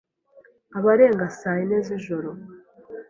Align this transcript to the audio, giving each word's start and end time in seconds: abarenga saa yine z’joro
abarenga 0.77 1.25
saa 1.39 1.57
yine 1.57 1.77
z’joro 1.87 2.31